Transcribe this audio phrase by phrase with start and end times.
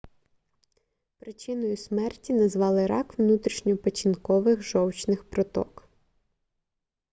[1.19, 5.89] причиною смерті назвали рак внутрішньопечінкових жовчних проток